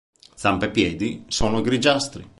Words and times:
Zampe 0.35 0.65
e 0.65 0.71
piedi 0.71 1.25
sono 1.27 1.61
grigiastri. 1.61 2.27